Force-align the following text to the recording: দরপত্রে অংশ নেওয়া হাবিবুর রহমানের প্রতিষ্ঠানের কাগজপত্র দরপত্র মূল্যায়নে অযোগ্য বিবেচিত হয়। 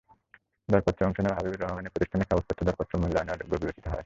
দরপত্রে 0.69 1.03
অংশ 1.05 1.17
নেওয়া 1.19 1.37
হাবিবুর 1.37 1.61
রহমানের 1.61 1.93
প্রতিষ্ঠানের 1.93 2.27
কাগজপত্র 2.29 2.61
দরপত্র 2.65 2.93
মূল্যায়নে 2.97 3.33
অযোগ্য 3.33 3.53
বিবেচিত 3.57 3.85
হয়। 3.87 3.99